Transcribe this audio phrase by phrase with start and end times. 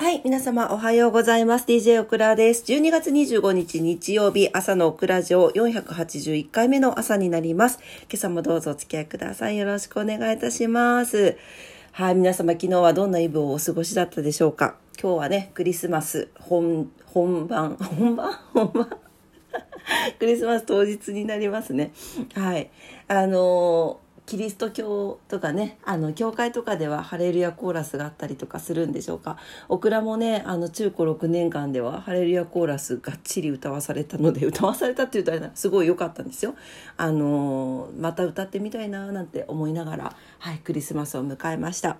[0.00, 1.64] はい、皆様おはようございます。
[1.66, 2.62] DJ オクラです。
[2.72, 7.80] 12月25日日曜日朝のオクラ城481回目の朝になります。
[8.02, 9.58] 今朝もどうぞお付き合いください。
[9.58, 11.36] よろしくお願いいたします。
[11.90, 14.76] はい、皆様昨日はどんなイブをお過ごしだったでしょうか？
[15.02, 18.32] 今日はね、クリスマス本、本番、 本番？
[18.54, 18.88] 本番？
[20.20, 21.90] クリスマス当日になりますね。
[22.34, 22.70] はい。
[23.08, 29.38] あのーキリスト教とかね、あの、教会とかではハレルヤコーラスがあったりとかするんでしょうか。
[29.70, 36.56] オクラもね、あの、中高6年間ではハレルヤコーラスがっちり歌わされたので、歌わされたって言うとあれだすごい良かったんですよ。
[36.98, 41.96] あのまた歌ってみたいななんて思いながら、はい、クリスマスを迎えました。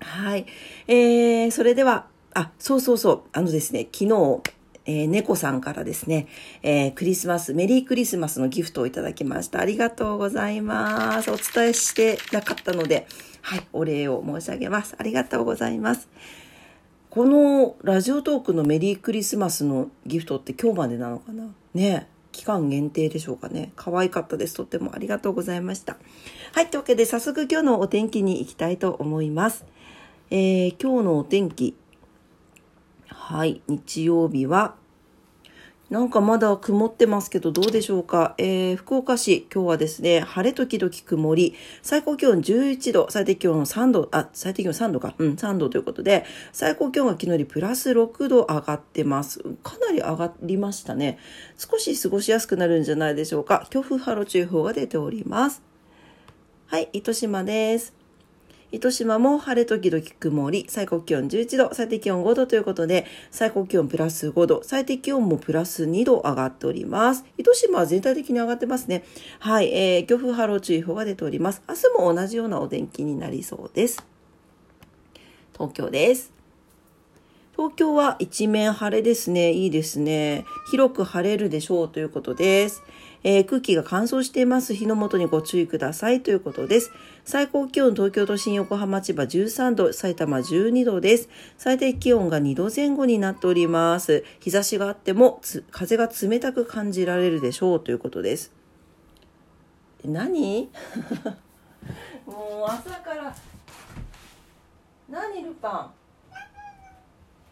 [0.00, 0.46] はい。
[0.88, 4.40] えー、それでは、あ、そうそうそう、あのですね、昨日、
[4.86, 6.26] えー、猫さんからですね、
[6.62, 9.60] えー、クリスマス、メリークリスマスのギフトをいただきました。
[9.60, 11.30] ありがとうございます。
[11.30, 13.06] お伝えしてなかったので、
[13.40, 14.94] はい、お礼を申し上げます。
[14.98, 16.08] ありがとうございます。
[17.08, 21.44] このラジオトークのメリークリスマスのギフトって今日までなのかな？
[21.72, 23.72] ね期間限定でしょうかね。
[23.76, 24.54] 可愛かったです。
[24.54, 25.96] とってもありがとうございました。
[26.52, 29.64] はい、というわけで早速今日のお天気に行きたいと思います。
[30.30, 31.76] えー、今日のお天気。
[33.06, 34.74] はい、日曜日は、
[35.90, 49.40] なんかまだ曇ってますけどどうでしょうか、えー、福岡市、今日はですね、晴れ時々曇り、最高気温11度、最低気温3度、あ、最低気温3度か、うん、3度ということで、最高気温が昨日よりプラス6度上がってます。
[49.62, 51.18] かなり上がりましたね。
[51.58, 53.66] 少し過ごしやすくなるんじゃないでしょうか。
[53.68, 55.62] 強風波浪注意報が出ております。
[56.66, 58.03] はい、糸島です。
[58.74, 67.24] 糸島も晴れ時々曇り、最高気温11度、最低気温5度ということで、最高気温プラス5度、最低気温もプラス2度上がっております。
[67.38, 69.04] 糸島は全体的に上がってますね。
[69.38, 71.62] はい、えー、強風波浪注意報が出ております。
[71.68, 74.04] 明日も同じようなお天気になりそうです。
[75.52, 76.32] 東京です。
[77.56, 79.52] 東京は一面晴れですね。
[79.52, 80.44] いいですね。
[80.72, 82.82] 広く晴れるでしょうということです。
[83.26, 84.74] えー空気が乾燥しています。
[84.74, 86.92] 火の元にご注意くださいということです。
[87.24, 91.30] 最高気温東京都心、横浜、千葉13度、埼玉12度です。
[91.56, 94.24] 最低気温が2度前後になっております。
[94.40, 95.40] 日差しがあっても
[95.70, 98.52] 風が冷たく感じられるでしょうということです。
[100.04, 100.68] 何？
[102.26, 103.34] もう朝から
[105.08, 105.90] 何ルパ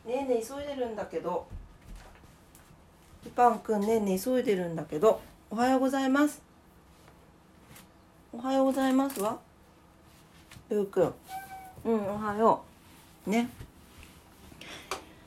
[0.04, 0.08] ン？
[0.08, 1.46] ねえねえ急いでるんだけど
[3.24, 5.20] ルパンくんねえねえ急いでるんだけど
[5.52, 6.40] おはようございます。
[8.32, 9.38] おはようございますわ。
[10.70, 11.14] ルーくん。
[11.84, 12.62] うんおはよ
[13.26, 13.30] う。
[13.30, 13.50] ね。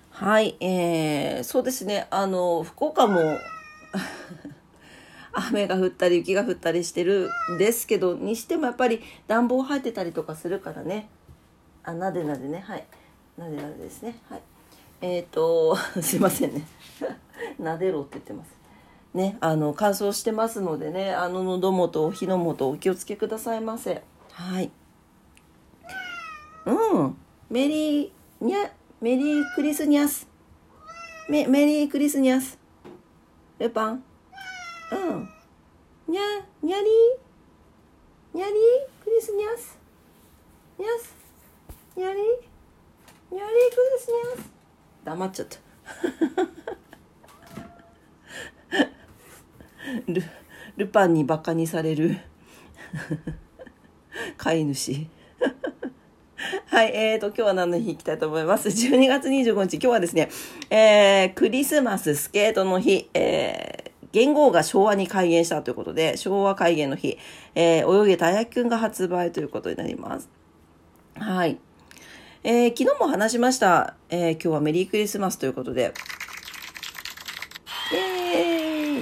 [0.09, 2.07] はいえー、そうですね。
[2.09, 3.37] あの福岡も
[5.31, 11.07] 雨が降ったり雪が降ったりしてるんですけどにしてもやっぱり暖房入ってたりとかするからね。
[11.83, 12.63] あなでなでね。
[12.65, 12.83] はい。
[13.37, 14.17] なでなでですね。
[14.31, 14.41] はい。
[15.01, 16.65] えっ、ー、とすいませんね。
[17.61, 18.64] なでろって言ってます。
[19.15, 24.03] ねあの乾燥してますのでねあの喉元火の元お気をつけくださいませ。
[24.31, 24.69] はい。
[26.65, 27.17] うん。
[27.49, 28.11] メリー
[28.41, 30.27] にゃメリークリスニャス。
[31.29, 32.59] メメリークリスニャス。
[33.57, 34.03] ルパン。
[34.91, 35.29] うん。
[36.07, 36.21] にゃ
[36.61, 36.85] にゃり
[38.33, 38.53] にゃり
[39.01, 39.79] クリスニャス。
[40.77, 41.15] ニャス。
[41.97, 44.51] にゃりにゃりクリスニャス。
[45.05, 46.54] 黙っちゃった。
[50.07, 50.23] ル
[50.77, 52.17] ルパンにバカにされる。
[54.37, 55.07] 飼い主。
[56.67, 60.29] はい、えーと、今日は何の日行きたいと思います？12月25日、今日はですね、
[60.69, 67.17] えー、クリスマススケートの日、えー、元号が昭和に開元したということで、昭和開元の日、
[67.55, 70.29] えー、泳げたやきくんが発売ということになります。
[71.15, 71.57] はい。
[72.43, 75.93] えー、昨日も話しました、えー、今日はメリークリスマスということで、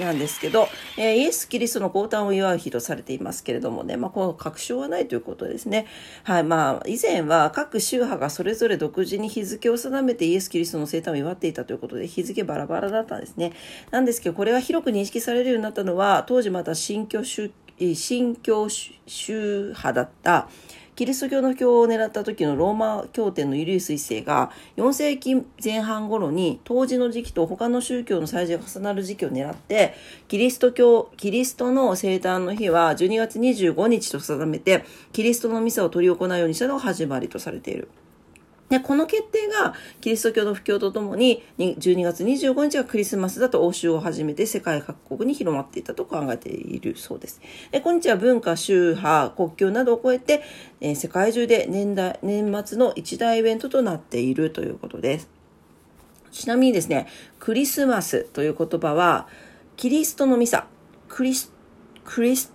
[0.04, 5.86] なんですけど、えーイエス・キリストの降誕を祝う日とされていますけれどもね、まあ、この確証はないということですね。
[6.24, 13.52] はい、まあ、以前は各宗派がそれぞれ独自に日付を定めてイエス・キリストの生誕を祝っていたということで、日付バラバラだったんですね。
[13.90, 20.48] なんですけど、これが広く認識されるようになったのは、当時また新教宗、新教宗派だった、
[20.96, 29.94] キリスト教の教を狙った時のローマ教典のユリウス一世が4世紀前半頃に当時の時期と他の宗教の祭事が重なる時期を狙って
[30.28, 37.88] キリスト教キリストの生誕の日は12月25日と定めてキリストのミサを執り行うようにしたのが始まりとされている。
[38.68, 47.40] で、この決定がキリスト教の布教とともに12月25日がクリスマスだと欧州を始めて世界各国に広まっていたと考えているそうです。
[47.70, 50.42] で今日は文化、宗派、国境などを超えて、
[50.80, 55.28] えー世界中で年代年末の一大イベントとなっているということです。
[56.32, 57.06] ちなみにですね、
[57.38, 59.28] クリスマスという言葉は、
[59.76, 60.66] キリストのミサ、
[61.08, 61.52] クリス、
[62.04, 62.50] クリス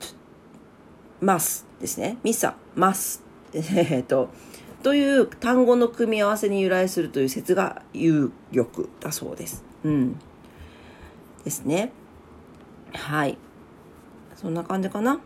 [1.21, 2.17] マスですね。
[2.23, 3.23] ミサ、マス。
[3.53, 4.29] えっと、
[4.83, 9.63] という単語の組み合わせに由来するという説が有力だそうです。
[9.83, 10.19] うん。
[11.43, 11.91] ですね。
[12.93, 13.37] はい。
[14.35, 15.19] そんな感じかな。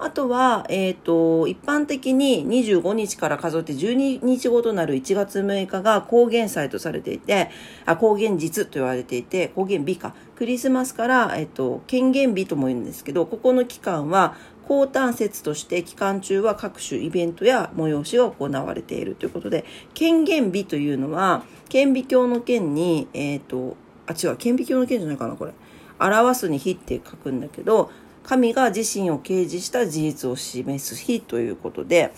[0.00, 7.50] あとは、えっ、ー、と、一般的に25日から数えて12日後となる1月6日が高原祭とされていて、
[7.84, 10.14] あ、高原日と言われていて、高原日か。
[10.36, 14.36] クリスマスから、えっ、ー、と、権限日とも言うんですけど、ここの期間は、
[14.68, 23.76] 高端節として期間中は各種イベントや催しが行われているということで、権限日というのは、顕微鏡の剣に、えっ、ー、と、
[24.06, 25.52] あ、違う、顕微鏡の剣じゃないかな、これ。
[25.98, 27.90] 表すに日って書くんだけど、
[28.24, 32.12] 神が自身を掲示した事実を示す日ということで、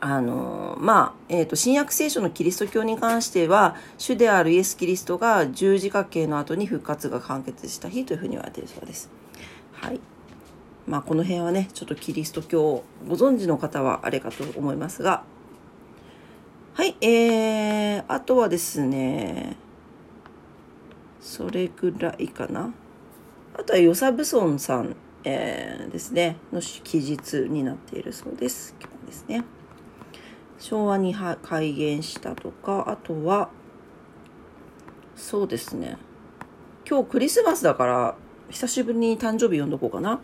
[0.00, 9.10] あのまあ、えっ、ー、と、新約聖書のキリスト教に関しては、主であるイエス・キリストが十字架形の後に復活が完結した日というふうに言われているそうです。
[9.72, 10.00] はい。
[10.86, 15.24] まあ、この辺はね、ちょっとキリスト教をご存知の方はあれかと思いますが、
[16.74, 19.56] はい、えー、あとはですね、
[21.20, 22.74] それぐらいかな。
[23.56, 28.74] あとは与謝ブソンさん、えー、ですね、の記述になっているそうです。
[28.78, 29.44] 今日ですね。
[30.58, 33.48] 昭和に改元したとか、あとは、
[35.16, 35.96] そうですね。
[36.86, 38.16] 今日クリスマスだから、
[38.50, 40.20] 久しぶりに誕生日呼んどこうかな。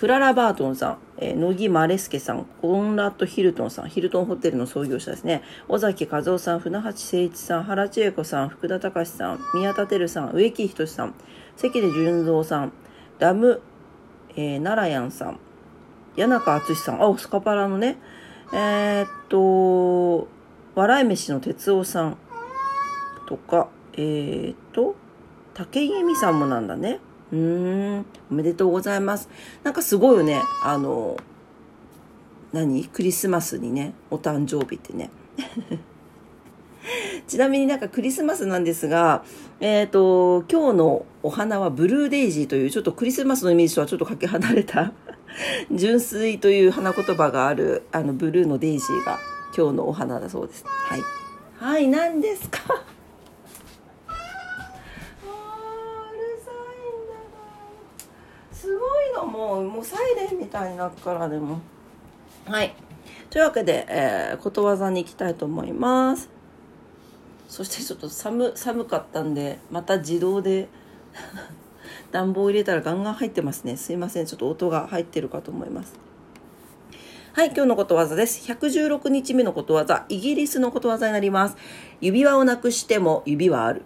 [0.00, 5.42] クララ・バートンさん、えー、乃木マレスケさん、コンラッド・ヒルトンさん、ヒルトンホテルの創業者ですね。
[5.68, 11.14] 尾崎和夫さん、船橋誠一さん、原千恵子さん、福田隆さん、宮田照さん、植木仁さん、
[11.54, 12.72] 関根純三さん、
[13.18, 13.60] ダム、
[14.36, 15.38] えー、奈良やんさん、
[16.16, 17.98] 谷中敦さん、あ、スカパラのね、
[18.54, 20.28] えー、っと、
[20.76, 22.16] 笑い飯の哲夫さん
[23.26, 24.94] とか、えー、っと、
[25.52, 27.00] 竹井美さんもなんだね。
[27.32, 29.28] うーん、おめでとうございます。
[29.62, 31.16] なんかすごいよね、あの、
[32.52, 32.84] 何？
[32.86, 35.10] クリスマスにね、お誕生日ってね。
[37.26, 39.24] ちなみになんかクリスマスなんですが、
[39.60, 44.92] えっ、ー、と、今日のお花はブルーデイジーというちょっとクリスマスのイメージとはちょっとかけ離れた
[45.70, 49.18] 純粋という花言葉があるあのブルーのデイジーが
[49.56, 50.64] 今日のお花だそうです。
[50.66, 51.00] はい。
[51.58, 52.82] はい、何ですか
[58.52, 59.26] すごいの
[59.80, 61.58] もうもうサイレンみたいになっからでも。
[62.44, 62.74] はい。
[63.30, 66.28] というわけで、えー、ことわざに行きたいと思います。
[67.48, 70.68] そしてちょっと寒寒かったんでまた自動で
[72.12, 73.78] 暖房入れたらガンガン入ってますね。
[73.78, 74.26] すいません。
[74.26, 75.98] ちょっと音が入ってるかと思います。
[77.32, 78.52] はい、今日のことわざです。
[78.52, 81.56] 116日目のことわざ、イギリスのことわざになります。
[82.02, 83.82] 指輪をなくしても指はある。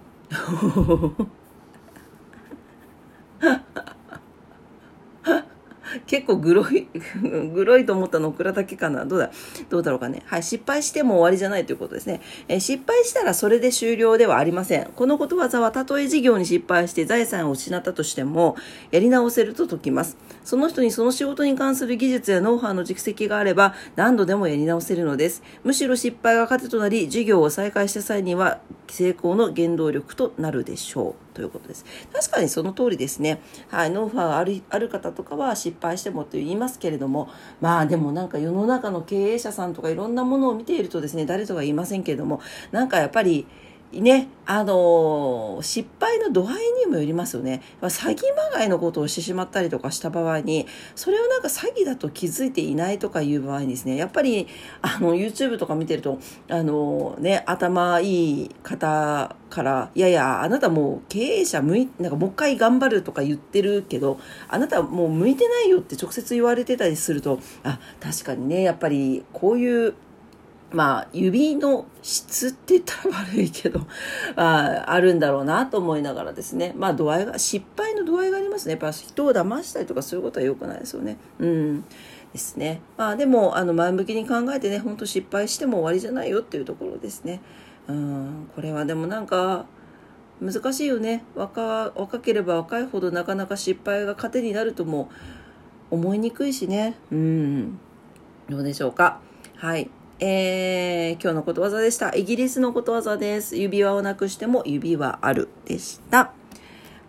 [6.07, 6.87] 結構グロい、
[7.55, 9.31] グロいと思ったのオクラだけかなどうだ、
[9.71, 10.23] どうだろうかね。
[10.27, 12.21] はい、失敗しても終わりじゃないということですね。
[12.49, 14.87] え、失敗したらそれで終了ではありません。
[14.95, 18.57] このことわざは、たとえ事業に失敗して財産を失ったとしても、
[18.91, 20.17] やり直せると解きます。
[20.45, 25.43] その人にその仕事に関する技術やノウハウの蓄積があれば、何度でもやり直せるのです。
[25.63, 31.25] むしろ失敗が糧となり、事業を再開した際には、成功の原動力となるでしょう。
[31.35, 31.85] ということです。
[32.13, 33.41] 確かにその通りですね。
[33.69, 37.29] はい、ノウハウあるある方とかは失敗してもと言いますけれども、
[37.61, 42.41] まあでもなんか世の中の経営者さんとかいろんなものを見ているとですね、誰とは言いませんけれども、
[42.73, 43.47] なんかやっぱり、
[44.01, 47.63] ね、あの、失敗の度合いにもよりますよね。
[47.81, 54.47] 詐欺まがいのことをしてしまったりとかした場合に、それをなんか詐欺だと気づいていないとかいう場合にですね、やっぱり、
[54.83, 69.95] あの、YouTube とか見てると、あの、ね、頭いい方から、いやいや、あなたもう経営者向い、なんかもう一回頑張るとか言ってるけど、あなたもう向いてないよって直接言われてたりすると、あ、確かにね、やっぱりこういう
[70.75, 73.81] まあ、指の質って言ったら悪いけど、
[74.37, 76.75] ああるんだろうなと思いながらですね。
[76.77, 78.73] まあ、度合いが、失敗の度合いがありますね。
[78.73, 81.17] やっぱ人を騙したりとかそういうことは良くないですよね。
[81.39, 81.85] うん。
[82.33, 82.81] ですね。
[82.97, 87.41] まあ、でも、あの、前向きに考えてね、ほんと失敗しても終わりじゃないよっていうところですね。
[87.87, 89.67] うん、これはでもなんか、
[90.41, 95.11] 難しいよね若若ければ若いほどなかなか失敗が糧になるとも
[95.91, 97.79] 思いにくいしねうん
[98.49, 99.21] どうでしょうか
[99.57, 99.91] はい
[100.27, 102.15] えー、今日のことわざでした。
[102.17, 103.59] イギリスのことわざです。
[103.59, 106.33] 指輪をなくしても指はあるでした。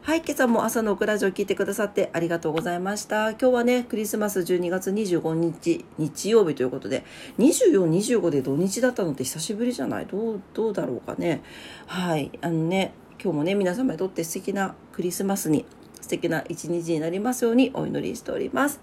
[0.02, 3.30] はい、今朝も朝のオクラジオ聞いてくださってありがとうございました。
[3.30, 7.06] 今日はね、クリスマス12月25日、日曜日ということで、
[7.40, 10.08] 24、25で土日だったのって久しぶりじゃない？
[10.08, 11.42] どう、どうだろうかね？
[11.88, 12.92] はい、あのね、
[13.24, 15.66] 今日もね、皆様にとって素敵なクリスマスに、
[16.02, 18.82] 素敵な一日になりますようにお祈りしております。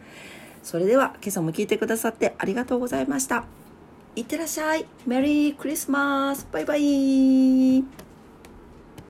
[0.63, 3.45] それでは、今朝も聞いてくださってありがとうございました。
[4.15, 4.85] いってらっしゃい。
[5.07, 8.02] メリークリスマスバイバイ